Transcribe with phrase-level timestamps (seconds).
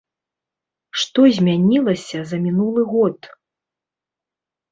[1.01, 3.19] Што змянілася за мінулы год?